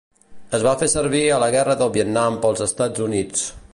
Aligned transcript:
Es 0.57 0.63
va 0.67 0.71
fer 0.83 0.87
servir 0.93 1.21
a 1.29 1.37
la 1.43 1.49
Guerra 1.57 1.75
del 1.83 1.93
Vietnam 1.99 2.41
pels 2.47 2.65
Estats 2.67 3.05
Units. 3.11 3.45